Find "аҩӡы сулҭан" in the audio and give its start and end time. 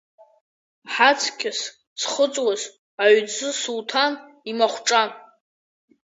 3.03-4.13